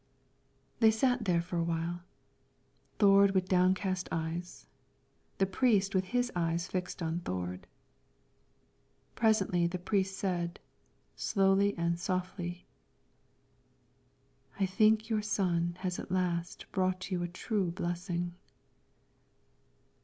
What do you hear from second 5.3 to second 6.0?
the priest